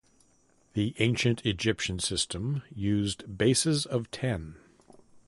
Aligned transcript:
The 0.73 0.95
Ancient 0.97 1.45
Egyptian 1.45 1.99
system 1.99 2.63
used 2.73 3.37
bases 3.37 3.85
of 3.85 4.09
ten. 4.09 4.55